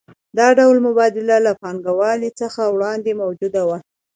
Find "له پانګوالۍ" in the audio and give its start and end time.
1.45-2.31